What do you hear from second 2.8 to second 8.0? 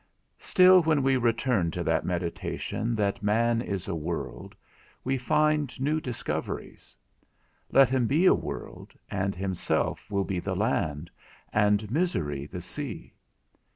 that man is a world, we find new discoveries. Let